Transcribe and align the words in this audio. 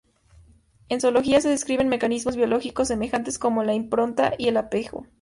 En 0.89 0.99
zoología 0.99 1.41
se 1.41 1.49
describen 1.49 1.87
mecanismos 1.87 2.35
biológicos 2.35 2.87
semejantes, 2.87 3.37
como 3.37 3.63
la 3.63 3.75
impronta 3.75 4.33
y 4.35 4.47
el 4.47 4.57
apego. 4.57 5.05